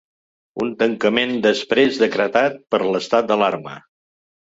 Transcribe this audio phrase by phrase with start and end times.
[0.63, 3.75] Un tancament després decretat per l’estat d’alarma.